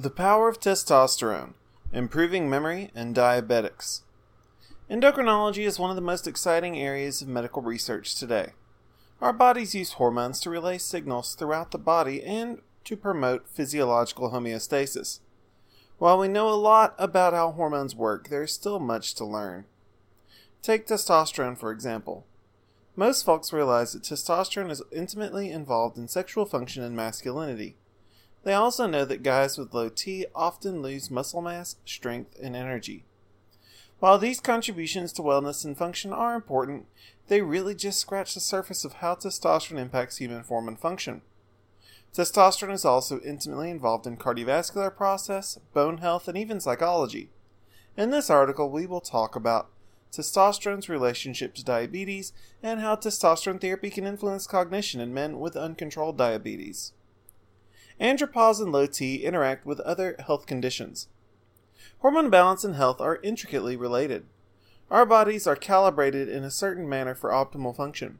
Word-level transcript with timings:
The 0.00 0.08
power 0.08 0.48
of 0.48 0.58
testosterone, 0.58 1.52
improving 1.92 2.48
memory 2.48 2.90
and 2.94 3.14
diabetics. 3.14 4.00
Endocrinology 4.90 5.66
is 5.66 5.78
one 5.78 5.90
of 5.90 5.96
the 5.96 6.00
most 6.00 6.26
exciting 6.26 6.80
areas 6.80 7.20
of 7.20 7.28
medical 7.28 7.60
research 7.60 8.14
today. 8.14 8.52
Our 9.20 9.34
bodies 9.34 9.74
use 9.74 9.92
hormones 9.92 10.40
to 10.40 10.48
relay 10.48 10.78
signals 10.78 11.34
throughout 11.34 11.70
the 11.70 11.76
body 11.76 12.22
and 12.22 12.62
to 12.84 12.96
promote 12.96 13.46
physiological 13.46 14.30
homeostasis. 14.30 15.20
While 15.98 16.16
we 16.16 16.28
know 16.28 16.48
a 16.48 16.56
lot 16.56 16.94
about 16.96 17.34
how 17.34 17.50
hormones 17.50 17.94
work, 17.94 18.30
there 18.30 18.44
is 18.44 18.52
still 18.52 18.80
much 18.80 19.14
to 19.16 19.26
learn. 19.26 19.66
Take 20.62 20.86
testosterone, 20.86 21.58
for 21.58 21.70
example. 21.70 22.24
Most 22.96 23.26
folks 23.26 23.52
realize 23.52 23.92
that 23.92 24.04
testosterone 24.04 24.70
is 24.70 24.82
intimately 24.90 25.50
involved 25.50 25.98
in 25.98 26.08
sexual 26.08 26.46
function 26.46 26.82
and 26.82 26.96
masculinity. 26.96 27.76
They 28.42 28.54
also 28.54 28.86
know 28.86 29.04
that 29.04 29.22
guys 29.22 29.58
with 29.58 29.74
low 29.74 29.88
T 29.88 30.26
often 30.34 30.82
lose 30.82 31.10
muscle 31.10 31.42
mass, 31.42 31.76
strength, 31.84 32.38
and 32.42 32.56
energy. 32.56 33.04
While 33.98 34.18
these 34.18 34.40
contributions 34.40 35.12
to 35.12 35.22
wellness 35.22 35.62
and 35.64 35.76
function 35.76 36.12
are 36.12 36.34
important, 36.34 36.86
they 37.28 37.42
really 37.42 37.74
just 37.74 37.98
scratch 37.98 38.32
the 38.32 38.40
surface 38.40 38.84
of 38.84 38.94
how 38.94 39.14
testosterone 39.14 39.78
impacts 39.78 40.16
human 40.16 40.42
form 40.42 40.68
and 40.68 40.78
function. 40.78 41.20
Testosterone 42.14 42.72
is 42.72 42.84
also 42.84 43.20
intimately 43.20 43.70
involved 43.70 44.06
in 44.06 44.16
cardiovascular 44.16 44.94
process, 44.96 45.58
bone 45.74 45.98
health, 45.98 46.26
and 46.26 46.36
even 46.36 46.60
psychology. 46.60 47.28
In 47.96 48.10
this 48.10 48.30
article, 48.30 48.70
we 48.70 48.86
will 48.86 49.02
talk 49.02 49.36
about 49.36 49.68
testosterone's 50.10 50.88
relationship 50.88 51.54
to 51.54 51.64
diabetes 51.64 52.32
and 52.62 52.80
how 52.80 52.96
testosterone 52.96 53.60
therapy 53.60 53.90
can 53.90 54.06
influence 54.06 54.46
cognition 54.46 55.00
in 55.00 55.14
men 55.14 55.38
with 55.38 55.56
uncontrolled 55.56 56.16
diabetes. 56.16 56.92
Andropause 58.00 58.60
and 58.60 58.72
low 58.72 58.86
T 58.86 59.16
interact 59.24 59.66
with 59.66 59.80
other 59.80 60.16
health 60.26 60.46
conditions. 60.46 61.08
Hormone 61.98 62.30
balance 62.30 62.64
and 62.64 62.74
health 62.74 63.00
are 63.00 63.20
intricately 63.22 63.76
related. 63.76 64.24
Our 64.90 65.04
bodies 65.04 65.46
are 65.46 65.56
calibrated 65.56 66.28
in 66.28 66.42
a 66.42 66.50
certain 66.50 66.88
manner 66.88 67.14
for 67.14 67.30
optimal 67.30 67.76
function. 67.76 68.18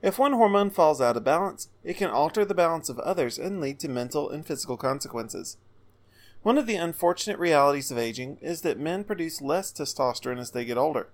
If 0.00 0.18
one 0.18 0.32
hormone 0.32 0.70
falls 0.70 1.00
out 1.00 1.16
of 1.16 1.24
balance, 1.24 1.68
it 1.84 1.96
can 1.96 2.10
alter 2.10 2.44
the 2.44 2.54
balance 2.54 2.88
of 2.88 2.98
others 3.00 3.38
and 3.38 3.60
lead 3.60 3.78
to 3.80 3.88
mental 3.88 4.30
and 4.30 4.44
physical 4.44 4.76
consequences. 4.76 5.58
One 6.42 6.58
of 6.58 6.66
the 6.66 6.74
unfortunate 6.74 7.38
realities 7.38 7.92
of 7.92 7.98
aging 7.98 8.38
is 8.40 8.62
that 8.62 8.80
men 8.80 9.04
produce 9.04 9.40
less 9.40 9.72
testosterone 9.72 10.40
as 10.40 10.50
they 10.50 10.64
get 10.64 10.76
older. 10.76 11.08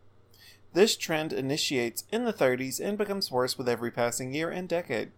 This 0.73 0.97
trend 0.97 1.35
initiates 1.35 2.05
in 2.11 2.25
the 2.25 2.33
30s 2.33 2.81
and 2.81 2.97
becomes 2.97 3.31
worse 3.31 3.59
with 3.59 3.69
every 3.69 3.91
passing 3.91 4.33
year 4.33 4.51
and 4.51 4.69
decade. 4.69 5.11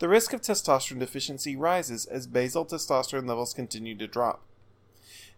The 0.00 0.08
risk 0.08 0.32
of 0.32 0.40
testosterone 0.40 0.98
deficiency 0.98 1.56
rises 1.56 2.06
as 2.06 2.26
basal 2.26 2.64
testosterone 2.64 3.28
levels 3.28 3.52
continue 3.52 3.94
to 3.98 4.06
drop. 4.06 4.42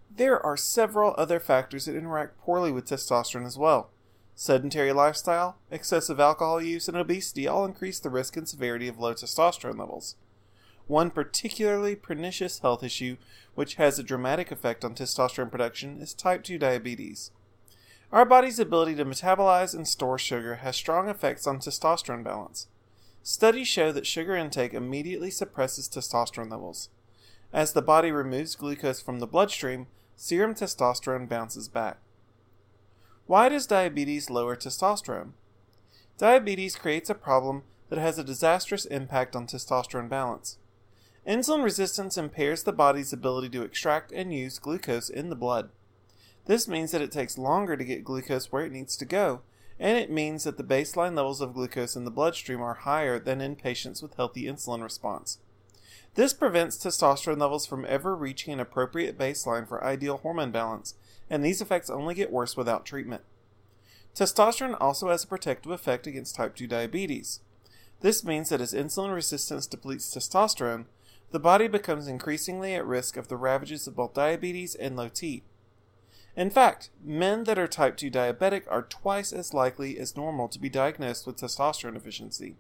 There 0.09 0.41
are 0.41 0.57
several 0.57 1.17
other 1.19 1.41
factors 1.41 1.87
that 1.87 1.97
interact 1.97 2.39
poorly 2.39 2.71
with 2.71 2.85
testosterone 2.85 3.45
as 3.45 3.59
well. 3.59 3.91
Sedentary 4.37 4.93
lifestyle, 4.93 5.57
excessive 5.73 6.21
alcohol 6.21 6.63
use, 6.63 6.87
and 6.87 6.97
obesity 6.97 7.49
all 7.49 7.65
increase 7.65 7.99
the 7.99 8.09
risk 8.09 8.37
and 8.37 8.49
severity 8.49 8.87
of 8.87 9.01
low 9.01 9.15
testosterone 9.15 9.81
levels. 9.81 10.15
One 10.87 11.11
particularly 11.11 11.97
pernicious 11.97 12.61
health 12.61 12.85
issue 12.85 13.17
which 13.57 13.75
has 13.75 13.99
a 13.99 14.05
dramatic 14.05 14.53
effect 14.53 14.85
on 14.85 14.95
testosterone 14.95 15.51
production 15.51 16.01
is 16.01 16.15
type 16.15 16.45
2 16.45 16.57
diabetes. 16.59 17.33
Our 18.13 18.25
body's 18.25 18.61
ability 18.61 18.95
to 18.95 19.05
metabolize 19.05 19.75
and 19.75 19.89
store 19.89 20.21
sugar 20.21 20.57
has 20.57 20.77
strong 20.77 21.09
effects 21.09 21.49
on 21.49 21.59
testosterone 21.59 22.23
balance. 22.23 22.69
Studies 23.23 23.69
show 23.69 23.93
that 23.93 24.07
sugar 24.07 24.35
intake 24.35 24.75
immediately 24.75 25.31
suppresses 25.31 25.89
testosterone 25.89 26.51
levels. 26.51 26.89
As 27.53 27.73
the 27.73 27.83
body 27.83 28.11
removes 28.11 28.57
glucose 28.57 29.01
from 29.01 29.21
the 29.21 29.27
bloodstream, 29.27 29.87
serum 30.17 30.55
testosterone 30.55 31.29
bounces 31.29 31.69
back. 31.69 31.99
Why 33.27 33.49
does 33.49 33.67
diabetes 33.67 34.29
lower 34.29 34.57
testosterone? 34.57 35.33
Diabetes 36.19 36.75
creates 36.75 37.11
a 37.11 37.15
problem 37.15 37.63
that 37.91 37.99
has 37.99 38.19
a 38.19 38.25
disastrous 38.25 38.87
impact 38.87 39.37
on 39.37 39.47
testosterone 39.47 40.09
balance. 40.09 40.59
Insulin 41.27 41.63
resistance 41.63 42.17
impairs 42.17 42.65
the 42.65 42.73
body's 42.73 43.13
ability 43.13 43.49
to 43.51 43.63
extract 43.63 44.11
and 44.11 44.35
use 44.35 44.59
glucose 44.59 45.09
in 45.09 45.31
the 45.31 45.37
blood. 45.37 45.71
This 46.47 46.67
means 46.67 46.91
that 46.91 47.03
it 47.03 47.13
takes 47.13 47.39
longer 47.39 47.77
to 47.77 47.85
get 47.85 48.03
glucose 48.03 48.51
where 48.51 48.65
it 48.65 48.73
needs 48.73 48.97
to 48.97 49.05
go, 49.05 49.43
and 49.79 49.99
it 49.99 50.11
means 50.11 50.45
that 50.45 50.57
the 50.57 50.65
baseline 50.65 51.17
levels 51.17 51.41
of 51.41 51.55
glucose 51.55 51.97
in 51.97 52.05
the 52.05 52.11
bloodstream 52.11 52.61
are 52.61 52.75
higher 52.75 53.19
than 53.19 53.41
in 53.41 53.57
patients 53.57 54.03
with 54.03 54.15
healthy 54.15 54.45
insulin 54.45 54.83
response. 54.83 55.39
This 56.15 56.35
prevents 56.35 56.77
testosterone 56.77 57.41
levels 57.41 57.67
from 57.67 57.87
ever 57.89 58.15
reaching 58.15 58.53
an 58.53 58.61
appropriate 58.61 59.19
baseline 59.19 59.67
for 59.67 59.83
ideal 59.83 60.19
hormone 60.19 60.51
balance, 60.51 60.95
and 61.31 61.43
these 61.43 61.63
effects 61.63 61.89
only 61.89 62.15
get 62.15 62.31
worse 62.31 62.57
without 62.57 62.85
treatment. 62.85 63.23
Testosterone 64.15 64.77
also 64.79 65.09
has 65.09 65.25
a 65.25 65.29
protective 65.29 65.73
effect 65.73 66.07
against 66.07 66.35
type 66.35 66.55
2 66.55 66.67
diabetes. 66.67 67.41
This 68.01 68.23
means 68.25 68.51
that 68.51 68.61
as 68.61 68.75
insulin 68.75 69.15
resistance 69.15 69.67
depletes 69.67 70.15
testosterone, 70.15 70.85
the 71.31 71.39
body 71.39 71.67
becomes 71.67 72.09
increasingly 72.09 72.75
at 72.75 72.85
risk 72.85 73.17
of 73.17 73.29
the 73.29 73.39
ravages 73.39 73.87
of 73.87 73.97
both 73.97 74.13
diabetes 74.13 74.75
and 74.75 74.97
low 74.97 75.09
T. 75.09 75.45
In 76.37 76.49
fact, 76.49 76.91
men 77.05 77.45
that 77.45 77.59
are 77.59 77.69
type 77.69 77.97
2 77.97 78.11
diabetic 78.11 78.63
are 78.69 78.83
twice 78.83 79.33
as 79.33 79.53
likely 79.53 79.99
as 79.99 80.17
normal 80.17 80.49
to 80.49 80.59
be 80.59 80.71
diagnosed 80.71 81.27
with 81.27 81.37
testosterone 81.37 81.95
deficiency. 81.95 82.57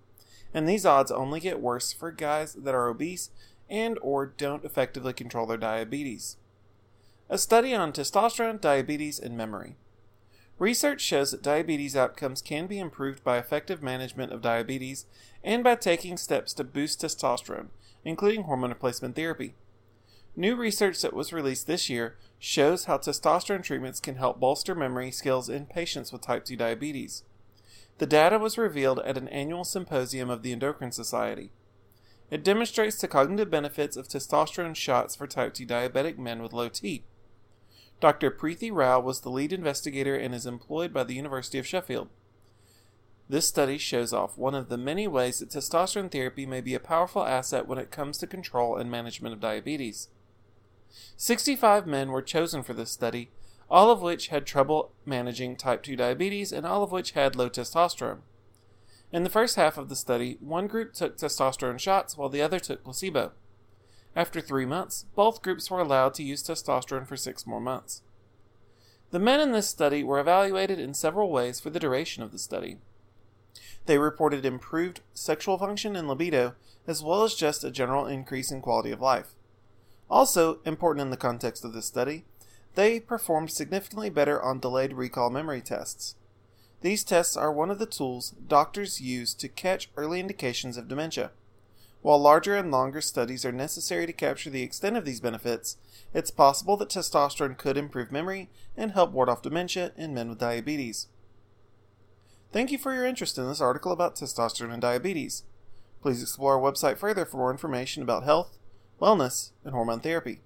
And 0.52 0.68
these 0.68 0.84
odds 0.84 1.10
only 1.10 1.40
get 1.40 1.60
worse 1.60 1.92
for 1.92 2.12
guys 2.12 2.52
that 2.52 2.74
are 2.74 2.88
obese 2.88 3.30
and 3.70 3.98
or 4.02 4.26
don't 4.26 4.64
effectively 4.64 5.14
control 5.14 5.46
their 5.46 5.56
diabetes. 5.56 6.36
A 7.30 7.38
study 7.38 7.74
on 7.74 7.92
testosterone, 7.92 8.60
diabetes, 8.60 9.18
and 9.18 9.36
memory. 9.36 9.76
Research 10.58 11.00
shows 11.00 11.30
that 11.30 11.42
diabetes 11.42 11.96
outcomes 11.96 12.42
can 12.42 12.66
be 12.66 12.78
improved 12.78 13.24
by 13.24 13.38
effective 13.38 13.82
management 13.82 14.32
of 14.32 14.42
diabetes 14.42 15.06
and 15.42 15.64
by 15.64 15.74
taking 15.74 16.18
steps 16.18 16.52
to 16.52 16.62
boost 16.62 17.00
testosterone, 17.00 17.68
including 18.04 18.42
hormone 18.42 18.68
replacement 18.68 19.16
therapy. 19.16 19.54
New 20.34 20.56
research 20.56 21.02
that 21.02 21.12
was 21.12 21.32
released 21.32 21.66
this 21.66 21.90
year 21.90 22.16
shows 22.38 22.86
how 22.86 22.96
testosterone 22.96 23.62
treatments 23.62 24.00
can 24.00 24.16
help 24.16 24.40
bolster 24.40 24.74
memory 24.74 25.10
skills 25.10 25.50
in 25.50 25.66
patients 25.66 26.10
with 26.10 26.22
type 26.22 26.46
2 26.46 26.56
diabetes. 26.56 27.22
The 27.98 28.06
data 28.06 28.38
was 28.38 28.56
revealed 28.56 29.00
at 29.00 29.18
an 29.18 29.28
annual 29.28 29.64
symposium 29.64 30.30
of 30.30 30.42
the 30.42 30.52
Endocrine 30.52 30.90
Society. 30.90 31.52
It 32.30 32.42
demonstrates 32.42 32.98
the 32.98 33.08
cognitive 33.08 33.50
benefits 33.50 33.94
of 33.94 34.08
testosterone 34.08 34.74
shots 34.74 35.14
for 35.14 35.26
type 35.26 35.52
2 35.52 35.66
diabetic 35.66 36.16
men 36.16 36.42
with 36.42 36.54
low 36.54 36.70
T. 36.70 37.04
Dr. 38.00 38.30
Preethi 38.30 38.72
Rao 38.72 39.00
was 39.00 39.20
the 39.20 39.30
lead 39.30 39.52
investigator 39.52 40.16
and 40.16 40.34
is 40.34 40.46
employed 40.46 40.94
by 40.94 41.04
the 41.04 41.14
University 41.14 41.58
of 41.58 41.66
Sheffield. 41.66 42.08
This 43.28 43.46
study 43.46 43.76
shows 43.76 44.14
off 44.14 44.38
one 44.38 44.54
of 44.54 44.70
the 44.70 44.78
many 44.78 45.06
ways 45.06 45.40
that 45.40 45.50
testosterone 45.50 46.10
therapy 46.10 46.46
may 46.46 46.62
be 46.62 46.74
a 46.74 46.80
powerful 46.80 47.22
asset 47.22 47.68
when 47.68 47.78
it 47.78 47.90
comes 47.90 48.16
to 48.18 48.26
control 48.26 48.76
and 48.76 48.90
management 48.90 49.34
of 49.34 49.40
diabetes. 49.40 50.08
65 51.16 51.86
men 51.86 52.10
were 52.10 52.22
chosen 52.22 52.62
for 52.62 52.74
this 52.74 52.90
study, 52.90 53.30
all 53.70 53.90
of 53.90 54.02
which 54.02 54.28
had 54.28 54.46
trouble 54.46 54.92
managing 55.06 55.56
type 55.56 55.82
2 55.82 55.96
diabetes 55.96 56.52
and 56.52 56.66
all 56.66 56.82
of 56.82 56.92
which 56.92 57.12
had 57.12 57.36
low 57.36 57.48
testosterone. 57.48 58.20
In 59.12 59.24
the 59.24 59.30
first 59.30 59.56
half 59.56 59.76
of 59.76 59.88
the 59.88 59.96
study, 59.96 60.38
one 60.40 60.66
group 60.66 60.94
took 60.94 61.16
testosterone 61.16 61.78
shots 61.78 62.16
while 62.16 62.28
the 62.28 62.42
other 62.42 62.58
took 62.58 62.82
placebo. 62.82 63.32
After 64.14 64.40
three 64.40 64.66
months, 64.66 65.06
both 65.14 65.42
groups 65.42 65.70
were 65.70 65.80
allowed 65.80 66.14
to 66.14 66.22
use 66.22 66.42
testosterone 66.42 67.06
for 67.06 67.16
six 67.16 67.46
more 67.46 67.60
months. 67.60 68.02
The 69.10 69.18
men 69.18 69.40
in 69.40 69.52
this 69.52 69.68
study 69.68 70.02
were 70.02 70.18
evaluated 70.18 70.78
in 70.78 70.94
several 70.94 71.30
ways 71.30 71.60
for 71.60 71.70
the 71.70 71.80
duration 71.80 72.22
of 72.22 72.32
the 72.32 72.38
study. 72.38 72.78
They 73.84 73.98
reported 73.98 74.46
improved 74.46 75.00
sexual 75.12 75.58
function 75.58 75.96
and 75.96 76.08
libido, 76.08 76.54
as 76.86 77.02
well 77.02 77.22
as 77.22 77.34
just 77.34 77.64
a 77.64 77.70
general 77.70 78.06
increase 78.06 78.50
in 78.50 78.62
quality 78.62 78.90
of 78.90 79.00
life. 79.00 79.34
Also, 80.12 80.58
important 80.66 81.00
in 81.00 81.08
the 81.10 81.16
context 81.16 81.64
of 81.64 81.72
this 81.72 81.86
study, 81.86 82.26
they 82.74 83.00
performed 83.00 83.50
significantly 83.50 84.10
better 84.10 84.40
on 84.42 84.60
delayed 84.60 84.92
recall 84.92 85.30
memory 85.30 85.62
tests. 85.62 86.16
These 86.82 87.02
tests 87.02 87.34
are 87.34 87.50
one 87.50 87.70
of 87.70 87.78
the 87.78 87.86
tools 87.86 88.34
doctors 88.46 89.00
use 89.00 89.32
to 89.32 89.48
catch 89.48 89.88
early 89.96 90.20
indications 90.20 90.76
of 90.76 90.86
dementia. 90.86 91.30
While 92.02 92.18
larger 92.18 92.54
and 92.54 92.70
longer 92.70 93.00
studies 93.00 93.46
are 93.46 93.52
necessary 93.52 94.04
to 94.04 94.12
capture 94.12 94.50
the 94.50 94.62
extent 94.62 94.98
of 94.98 95.06
these 95.06 95.20
benefits, 95.20 95.78
it's 96.12 96.30
possible 96.30 96.76
that 96.76 96.90
testosterone 96.90 97.56
could 97.56 97.78
improve 97.78 98.12
memory 98.12 98.50
and 98.76 98.92
help 98.92 99.12
ward 99.12 99.30
off 99.30 99.40
dementia 99.40 99.92
in 99.96 100.12
men 100.12 100.28
with 100.28 100.38
diabetes. 100.38 101.06
Thank 102.52 102.70
you 102.70 102.76
for 102.76 102.92
your 102.92 103.06
interest 103.06 103.38
in 103.38 103.48
this 103.48 103.62
article 103.62 103.92
about 103.92 104.16
testosterone 104.16 104.74
and 104.74 104.82
diabetes. 104.82 105.44
Please 106.02 106.20
explore 106.20 106.62
our 106.62 106.72
website 106.72 106.98
further 106.98 107.24
for 107.24 107.38
more 107.38 107.50
information 107.50 108.02
about 108.02 108.24
health, 108.24 108.58
wellness, 109.02 109.50
and 109.64 109.74
hormone 109.74 110.00
therapy. 110.00 110.40